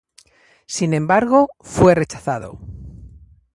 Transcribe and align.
Sin 0.65 0.95
embargo, 0.95 1.47
fue 1.59 1.93
rechazado. 1.93 2.57